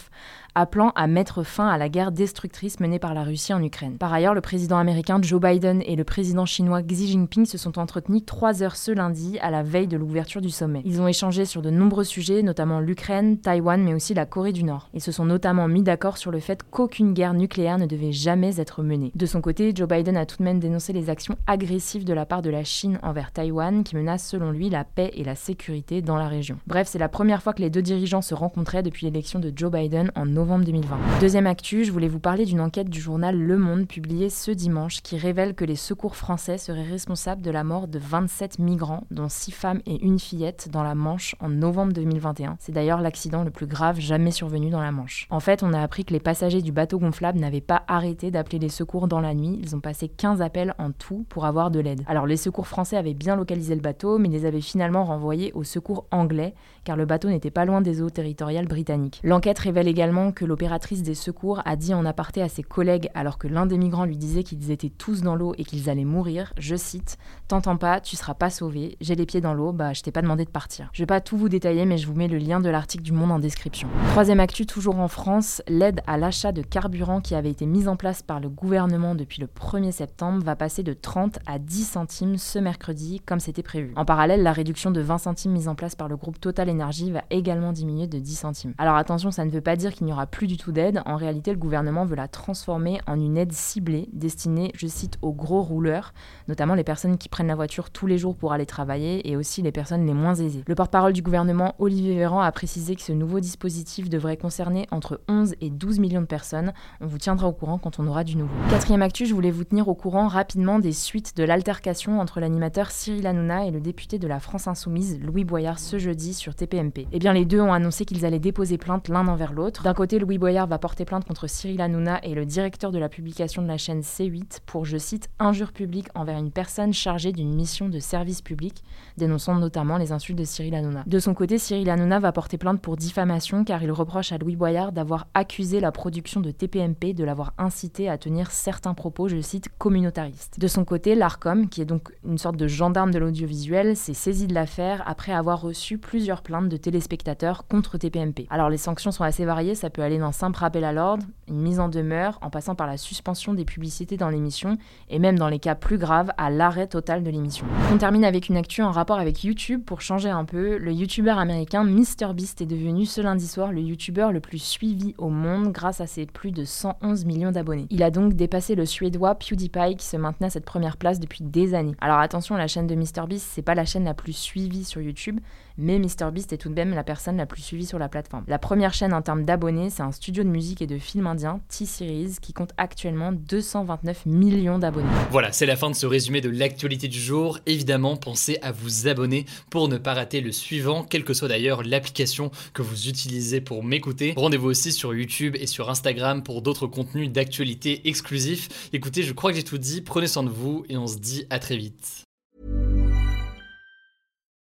appelant 0.55 0.91
à 0.95 1.07
mettre 1.07 1.43
fin 1.43 1.67
à 1.67 1.77
la 1.77 1.89
guerre 1.89 2.11
destructrice 2.11 2.79
menée 2.79 2.99
par 2.99 3.13
la 3.13 3.23
Russie 3.23 3.53
en 3.53 3.63
Ukraine. 3.63 3.97
Par 3.97 4.11
ailleurs, 4.13 4.33
le 4.33 4.41
président 4.41 4.77
américain 4.77 5.19
Joe 5.21 5.41
Biden 5.41 5.81
et 5.85 5.95
le 5.95 6.03
président 6.03 6.45
chinois 6.45 6.81
Xi 6.81 7.07
Jinping 7.07 7.45
se 7.45 7.57
sont 7.57 7.79
entretenus 7.79 8.23
trois 8.25 8.63
heures 8.63 8.75
ce 8.75 8.91
lundi 8.91 9.39
à 9.39 9.49
la 9.49 9.63
veille 9.63 9.87
de 9.87 9.97
l'ouverture 9.97 10.41
du 10.41 10.49
sommet. 10.49 10.81
Ils 10.85 11.01
ont 11.01 11.07
échangé 11.07 11.45
sur 11.45 11.61
de 11.61 11.69
nombreux 11.69 12.03
sujets, 12.03 12.43
notamment 12.43 12.79
l'Ukraine, 12.79 13.37
Taïwan, 13.37 13.81
mais 13.81 13.93
aussi 13.93 14.13
la 14.13 14.25
Corée 14.25 14.51
du 14.51 14.63
Nord. 14.63 14.89
Ils 14.93 15.01
se 15.01 15.11
sont 15.11 15.25
notamment 15.25 15.40
mis 15.67 15.83
d'accord 15.83 16.17
sur 16.17 16.31
le 16.31 16.39
fait 16.39 16.63
qu'aucune 16.69 17.13
guerre 17.13 17.33
nucléaire 17.33 17.77
ne 17.77 17.85
devait 17.85 18.11
jamais 18.11 18.59
être 18.59 18.83
menée. 18.83 19.11
De 19.15 19.25
son 19.25 19.41
côté, 19.41 19.71
Joe 19.75 19.87
Biden 19.87 20.17
a 20.17 20.25
tout 20.25 20.37
de 20.37 20.43
même 20.43 20.59
dénoncé 20.59 20.93
les 20.93 21.09
actions 21.09 21.37
agressives 21.47 22.05
de 22.05 22.13
la 22.13 22.25
part 22.25 22.41
de 22.41 22.49
la 22.49 22.63
Chine 22.63 22.99
envers 23.03 23.31
Taïwan, 23.31 23.83
qui 23.83 23.95
menacent 23.95 24.27
selon 24.27 24.51
lui 24.51 24.69
la 24.69 24.83
paix 24.83 25.11
et 25.15 25.23
la 25.23 25.35
sécurité 25.35 26.01
dans 26.01 26.17
la 26.17 26.27
région. 26.27 26.57
Bref, 26.67 26.87
c'est 26.87 26.99
la 26.99 27.09
première 27.09 27.41
fois 27.41 27.53
que 27.53 27.61
les 27.61 27.69
deux 27.69 27.81
dirigeants 27.81 28.21
se 28.21 28.33
rencontraient 28.33 28.83
depuis 28.83 29.05
l'élection 29.05 29.39
de 29.39 29.51
Joe 29.55 29.71
Biden 29.71 30.11
en 30.15 30.25
novembre 30.25 30.65
2020. 30.65 30.97
Deuxième 31.19 31.47
actu, 31.47 31.83
je 31.85 31.91
voulais 31.91 32.07
vous 32.07 32.19
parler 32.19 32.45
d'une 32.45 32.61
enquête 32.61 32.89
du 32.89 33.01
journal 33.01 33.37
Le 33.37 33.57
Monde 33.57 33.87
publiée 33.87 34.29
ce 34.29 34.51
dimanche 34.51 35.01
qui 35.01 35.17
révèle 35.17 35.55
que 35.55 35.65
les 35.65 35.75
secours 35.75 36.15
français 36.15 36.57
seraient 36.57 36.83
responsables 36.83 37.41
de 37.41 37.51
la 37.51 37.63
mort 37.63 37.87
de 37.87 37.99
27 37.99 38.59
migrants, 38.59 39.05
dont 39.11 39.29
6 39.29 39.51
femmes 39.51 39.81
et 39.85 40.03
une 40.03 40.19
fillette, 40.19 40.69
dans 40.71 40.83
la 40.83 40.95
Manche 40.95 41.35
en 41.39 41.49
novembre 41.49 41.93
2021. 41.93 42.57
C'est 42.59 42.71
d'ailleurs 42.71 43.01
l'accident 43.01 43.43
le 43.43 43.51
plus 43.51 43.67
grave 43.67 43.99
jamais 43.99 44.31
survenu 44.31 44.69
dans 44.69 44.81
la 44.81 44.91
Manche. 44.91 45.27
En 45.31 45.39
fait, 45.39 45.63
on 45.63 45.71
a 45.71 45.81
appris 45.81 46.03
que 46.03 46.11
les 46.11 46.19
passagers 46.19 46.61
du 46.61 46.73
bateau 46.73 46.99
gonflable 46.99 47.39
n'avaient 47.39 47.61
pas 47.61 47.83
arrêté 47.87 48.31
d'appeler 48.31 48.59
les 48.59 48.67
secours 48.67 49.07
dans 49.07 49.21
la 49.21 49.33
nuit. 49.33 49.57
Ils 49.63 49.77
ont 49.77 49.79
passé 49.79 50.09
15 50.09 50.41
appels 50.41 50.75
en 50.77 50.91
tout 50.91 51.25
pour 51.29 51.45
avoir 51.45 51.71
de 51.71 51.79
l'aide. 51.79 52.01
Alors 52.05 52.27
les 52.27 52.35
secours 52.35 52.67
français 52.67 52.97
avaient 52.97 53.13
bien 53.13 53.37
localisé 53.37 53.73
le 53.73 53.79
bateau, 53.79 54.17
mais 54.17 54.27
les 54.27 54.45
avaient 54.45 54.59
finalement 54.59 55.05
renvoyés 55.05 55.53
aux 55.53 55.63
secours 55.63 56.05
anglais, 56.11 56.53
car 56.83 56.97
le 56.97 57.05
bateau 57.05 57.29
n'était 57.29 57.49
pas 57.49 57.63
loin 57.63 57.79
des 57.79 58.01
eaux 58.01 58.09
territoriales 58.09 58.67
britanniques. 58.67 59.21
L'enquête 59.23 59.59
révèle 59.59 59.87
également 59.87 60.33
que 60.33 60.43
l'opératrice 60.43 61.01
des 61.01 61.15
secours 61.15 61.61
a 61.63 61.77
dit 61.77 61.93
en 61.93 62.05
aparté 62.05 62.41
à 62.41 62.49
ses 62.49 62.63
collègues 62.63 63.09
alors 63.13 63.37
que 63.37 63.47
l'un 63.47 63.65
des 63.65 63.77
migrants 63.77 64.03
lui 64.03 64.17
disait 64.17 64.43
qu'ils 64.43 64.69
étaient 64.69 64.89
tous 64.89 65.21
dans 65.21 65.35
l'eau 65.35 65.53
et 65.57 65.63
qu'ils 65.63 65.89
allaient 65.89 66.03
mourir, 66.03 66.51
je 66.57 66.75
cite, 66.75 67.17
T'entends 67.47 67.77
pas, 67.77 68.01
tu 68.01 68.17
seras 68.17 68.33
pas 68.33 68.49
sauvé, 68.49 68.97
j'ai 68.99 69.15
les 69.15 69.25
pieds 69.25 69.39
dans 69.39 69.53
l'eau, 69.53 69.71
bah 69.71 69.93
je 69.93 70.01
t'ai 70.01 70.11
pas 70.11 70.21
demandé 70.21 70.43
de 70.43 70.49
partir. 70.49 70.89
Je 70.91 71.01
vais 71.03 71.07
pas 71.07 71.21
tout 71.21 71.37
vous 71.37 71.47
détailler, 71.47 71.85
mais 71.85 71.97
je 71.97 72.07
vous 72.07 72.15
mets 72.15 72.27
le 72.27 72.37
lien 72.37 72.59
de 72.59 72.69
l'article 72.69 73.03
du 73.03 73.13
Monde 73.13 73.31
en 73.31 73.39
description. 73.39 73.87
Troisième 74.09 74.41
actu, 74.41 74.65
toujours 74.65 74.99
en 74.99 75.07
France, 75.07 75.20
l'aide 75.67 76.01
à 76.07 76.17
l'achat 76.17 76.51
de 76.51 76.61
carburant 76.61 77.21
qui 77.21 77.35
avait 77.35 77.49
été 77.51 77.65
mise 77.65 77.87
en 77.87 77.95
place 77.95 78.21
par 78.21 78.39
le 78.39 78.49
gouvernement 78.49 79.15
depuis 79.15 79.41
le 79.41 79.47
1er 79.47 79.91
septembre 79.91 80.43
va 80.43 80.55
passer 80.55 80.83
de 80.83 80.93
30 80.93 81.39
à 81.45 81.59
10 81.59 81.83
centimes 81.83 82.37
ce 82.37 82.59
mercredi, 82.59 83.21
comme 83.25 83.39
c'était 83.39 83.63
prévu. 83.63 83.93
En 83.95 84.05
parallèle, 84.05 84.41
la 84.41 84.53
réduction 84.53 84.91
de 84.91 85.01
20 85.01 85.19
centimes 85.19 85.51
mise 85.51 85.67
en 85.67 85.75
place 85.75 85.95
par 85.95 86.07
le 86.07 86.15
groupe 86.15 86.39
Total 86.39 86.69
Energy 86.69 87.11
va 87.11 87.23
également 87.29 87.71
diminuer 87.71 88.07
de 88.07 88.19
10 88.19 88.35
centimes. 88.35 88.73
Alors 88.77 88.95
attention, 88.95 89.31
ça 89.31 89.45
ne 89.45 89.51
veut 89.51 89.61
pas 89.61 89.75
dire 89.75 89.93
qu'il 89.93 90.05
n'y 90.05 90.13
aura 90.13 90.25
plus 90.25 90.47
du 90.47 90.57
tout 90.57 90.71
d'aide. 90.71 91.01
En 91.05 91.17
réalité, 91.17 91.51
le 91.51 91.57
gouvernement 91.57 92.05
veut 92.05 92.15
la 92.15 92.27
transformer 92.27 92.99
en 93.07 93.19
une 93.19 93.37
aide 93.37 93.51
ciblée 93.51 94.09
destinée, 94.13 94.71
je 94.75 94.87
cite, 94.87 95.17
aux 95.21 95.33
gros 95.33 95.61
rouleurs, 95.61 96.13
notamment 96.47 96.73
les 96.73 96.83
personnes 96.83 97.17
qui 97.17 97.29
prennent 97.29 97.47
la 97.47 97.55
voiture 97.55 97.91
tous 97.91 98.07
les 98.07 98.17
jours 98.17 98.35
pour 98.35 98.53
aller 98.53 98.65
travailler 98.65 99.29
et 99.29 99.35
aussi 99.35 99.61
les 99.61 99.71
personnes 99.71 100.05
les 100.05 100.13
moins 100.13 100.35
aisées. 100.35 100.63
Le 100.67 100.75
porte-parole 100.75 101.13
du 101.13 101.21
gouvernement, 101.21 101.75
Olivier 101.79 102.15
Véran, 102.15 102.41
a 102.41 102.51
précisé 102.51 102.95
que 102.95 103.01
ce 103.01 103.11
nouveau 103.11 103.39
dispositif 103.39 104.09
devrait 104.09 104.37
concerner 104.37 104.87
entre 104.91 105.10
11 105.27 105.55
et 105.61 105.69
12 105.69 105.99
millions 105.99 106.21
de 106.21 106.25
personnes. 106.25 106.73
On 106.99 107.07
vous 107.07 107.17
tiendra 107.17 107.47
au 107.47 107.51
courant 107.51 107.77
quand 107.77 107.99
on 107.99 108.07
aura 108.07 108.23
du 108.23 108.37
nouveau. 108.37 108.53
Quatrième 108.69 109.01
actu, 109.01 109.25
je 109.25 109.33
voulais 109.33 109.51
vous 109.51 109.63
tenir 109.63 109.87
au 109.87 109.95
courant 109.95 110.27
rapidement 110.27 110.79
des 110.79 110.91
suites 110.91 111.35
de 111.37 111.43
l'altercation 111.43 112.19
entre 112.19 112.39
l'animateur 112.39 112.91
Cyril 112.91 113.27
Hanouna 113.27 113.65
et 113.65 113.71
le 113.71 113.81
député 113.81 114.19
de 114.19 114.27
la 114.27 114.39
France 114.39 114.67
Insoumise, 114.67 115.19
Louis 115.21 115.45
Boyard, 115.45 115.79
ce 115.79 115.97
jeudi 115.97 116.33
sur 116.33 116.55
TPMP. 116.55 117.07
Eh 117.11 117.19
bien, 117.19 117.33
les 117.33 117.45
deux 117.45 117.61
ont 117.61 117.73
annoncé 117.73 118.05
qu'ils 118.05 118.25
allaient 118.25 118.39
déposer 118.39 118.77
plainte 118.77 119.09
l'un 119.09 119.27
envers 119.27 119.53
l'autre. 119.53 119.83
D'un 119.83 119.93
côté, 119.93 120.19
Louis 120.19 120.37
Boyard 120.37 120.67
va 120.67 120.77
porter 120.77 121.05
plainte 121.05 121.25
contre 121.25 121.47
Cyril 121.47 121.81
Hanouna 121.81 122.19
et 122.23 122.33
le 122.33 122.45
directeur 122.45 122.91
de 122.91 122.99
la 122.99 123.09
publication 123.09 123.61
de 123.61 123.67
la 123.67 123.77
chaîne 123.77 124.01
C8 124.01 124.59
pour, 124.65 124.85
je 124.85 124.97
cite, 124.97 125.29
injure 125.39 125.71
publique 125.71 126.07
envers 126.15 126.37
une 126.37 126.51
personne 126.51 126.93
chargée 126.93 127.31
d'une 127.31 127.53
mission 127.53 127.89
de 127.89 127.99
service 127.99 128.41
public, 128.41 128.83
dénonçant 129.17 129.55
notamment 129.55 129.97
les 129.97 130.11
insultes 130.11 130.37
de 130.37 130.43
Cyril 130.43 130.75
Hanouna. 130.75 131.03
De 131.05 131.19
son 131.19 131.33
côté, 131.33 131.57
Cyril 131.57 131.89
Hanouna 131.89 132.19
va 132.19 132.31
porter 132.31 132.57
plainte 132.57 132.81
pour 132.81 132.97
diffamation 132.97 133.63
car 133.63 133.83
il 133.83 133.91
reproche 133.91 134.31
à 134.31 134.37
Louis 134.37 134.55
Boyard 134.55 134.91
d'avoir 135.01 135.25
accusé 135.33 135.79
la 135.79 135.91
production 135.91 136.41
de 136.41 136.51
TPMP 136.51 137.15
de 137.15 137.23
l'avoir 137.23 137.53
incité 137.57 138.07
à 138.07 138.19
tenir 138.19 138.51
certains 138.51 138.93
propos, 138.93 139.27
je 139.27 139.41
cite, 139.41 139.69
communautaristes. 139.79 140.59
De 140.59 140.67
son 140.67 140.85
côté, 140.85 141.15
l'ARCOM, 141.15 141.69
qui 141.69 141.81
est 141.81 141.85
donc 141.85 142.11
une 142.23 142.37
sorte 142.37 142.55
de 142.55 142.67
gendarme 142.67 143.09
de 143.09 143.17
l'audiovisuel, 143.17 143.97
s'est 143.97 144.13
saisi 144.13 144.45
de 144.45 144.53
l'affaire 144.53 145.01
après 145.07 145.31
avoir 145.31 145.59
reçu 145.59 145.97
plusieurs 145.97 146.43
plaintes 146.43 146.69
de 146.69 146.77
téléspectateurs 146.77 147.65
contre 147.65 147.97
TPMP. 147.97 148.45
Alors 148.51 148.69
les 148.69 148.77
sanctions 148.77 149.11
sont 149.11 149.23
assez 149.23 149.43
variées, 149.43 149.73
ça 149.73 149.89
peut 149.89 150.03
aller 150.03 150.19
d'un 150.19 150.31
simple 150.31 150.59
rappel 150.59 150.83
à 150.83 150.93
l'ordre, 150.93 151.25
une 151.47 151.59
mise 151.59 151.79
en 151.79 151.89
demeure, 151.89 152.37
en 152.43 152.51
passant 152.51 152.75
par 152.75 152.85
la 152.85 152.97
suspension 152.97 153.55
des 153.55 153.65
publicités 153.65 154.17
dans 154.17 154.29
l'émission, 154.29 154.77
et 155.09 155.17
même 155.17 155.39
dans 155.39 155.49
les 155.49 155.57
cas 155.57 155.73
plus 155.73 155.97
graves, 155.97 156.31
à 156.37 156.51
l'arrêt 156.51 156.85
total 156.85 157.23
de 157.23 157.31
l'émission. 157.31 157.65
On 157.91 157.97
termine 157.97 158.23
avec 158.23 158.49
une 158.49 158.57
actu 158.57 158.83
en 158.83 158.91
rapport 158.91 159.17
avec 159.17 159.43
YouTube 159.43 159.81
pour 159.83 160.01
changer 160.01 160.29
un 160.29 160.45
peu. 160.45 160.77
Le 160.77 160.93
youtubeur 160.93 161.39
américain 161.39 161.83
MrBeast 161.83 162.61
est 162.61 162.67
devenu 162.67 163.07
ce 163.07 163.21
lundi 163.21 163.47
soir 163.47 163.71
le 163.71 163.81
youtubeur 163.81 164.31
le 164.31 164.39
plus 164.39 164.59
suivi 164.81 165.13
au 165.19 165.29
monde 165.29 165.71
grâce 165.71 166.01
à 166.01 166.07
ses 166.07 166.25
plus 166.25 166.51
de 166.51 166.65
111 166.65 167.25
millions 167.25 167.51
d'abonnés. 167.51 167.85
Il 167.91 168.01
a 168.01 168.09
donc 168.09 168.33
dépassé 168.33 168.73
le 168.73 168.87
suédois 168.87 169.35
PewDiePie 169.35 169.95
qui 169.95 170.07
se 170.07 170.17
maintenait 170.17 170.47
à 170.47 170.49
cette 170.49 170.65
première 170.65 170.97
place 170.97 171.19
depuis 171.19 171.43
des 171.43 171.75
années. 171.75 171.93
Alors 172.01 172.17
attention, 172.17 172.55
la 172.55 172.65
chaîne 172.65 172.87
de 172.87 172.95
MrBeast, 172.95 173.47
c'est 173.47 173.61
pas 173.61 173.75
la 173.75 173.85
chaîne 173.85 174.05
la 174.05 174.15
plus 174.15 174.33
suivie 174.33 174.83
sur 174.83 174.99
YouTube, 174.99 175.39
mais 175.77 175.99
MrBeast 175.99 176.53
est 176.53 176.57
tout 176.57 176.69
de 176.69 176.73
même 176.73 176.93
la 176.93 177.03
personne 177.03 177.37
la 177.37 177.45
plus 177.45 177.61
suivie 177.61 177.85
sur 177.85 177.99
la 177.99 178.09
plateforme. 178.09 178.43
La 178.47 178.59
première 178.59 178.93
chaîne 178.93 179.13
en 179.13 179.21
termes 179.21 179.45
d'abonnés, 179.45 179.89
c'est 179.89 180.03
un 180.03 180.11
studio 180.11 180.43
de 180.43 180.49
musique 180.49 180.81
et 180.81 180.87
de 180.87 180.97
films 180.97 181.27
indien, 181.27 181.61
T-Series, 181.69 182.35
qui 182.41 182.53
compte 182.53 182.71
actuellement 182.77 183.31
229 183.31 184.25
millions 184.25 184.79
d'abonnés. 184.79 185.07
Voilà, 185.31 185.51
c'est 185.51 185.65
la 185.65 185.75
fin 185.75 185.89
de 185.89 185.95
ce 185.95 186.05
résumé 186.05 186.41
de 186.41 186.49
l'actualité 186.49 187.07
du 187.07 187.19
jour. 187.19 187.59
Évidemment, 187.65 188.17
pensez 188.17 188.57
à 188.61 188.71
vous 188.71 189.07
abonner 189.07 189.45
pour 189.69 189.87
ne 189.87 189.97
pas 189.97 190.13
rater 190.13 190.41
le 190.41 190.51
suivant, 190.51 191.03
quelle 191.03 191.23
que 191.23 191.33
soit 191.33 191.47
d'ailleurs 191.47 191.83
l'application 191.83 192.51
que 192.73 192.81
vous 192.81 193.07
utilisez 193.07 193.61
pour 193.61 193.83
m'écouter. 193.83 194.33
Rendez-vous 194.35 194.69
aussi 194.69 194.91
sur 194.91 195.13
YouTube 195.13 195.55
et 195.59 195.67
sur 195.67 195.89
Instagram 195.89 196.43
pour 196.43 196.61
d'autres 196.61 196.87
contenus 196.87 197.31
d'actualité 197.31 198.07
exclusifs. 198.07 198.89
Écoutez, 198.93 199.23
je 199.23 199.33
crois 199.33 199.51
que 199.51 199.57
j'ai 199.57 199.63
tout 199.63 199.77
dit, 199.77 200.01
prenez 200.01 200.27
soin 200.27 200.43
de 200.43 200.49
vous 200.49 200.85
et 200.89 200.97
on 200.97 201.07
se 201.07 201.17
dit 201.17 201.45
à 201.49 201.59
très 201.59 201.77
vite. 201.77 202.30